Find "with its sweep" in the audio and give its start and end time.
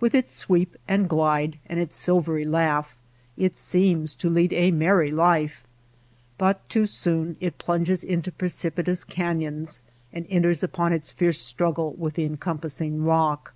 0.00-0.76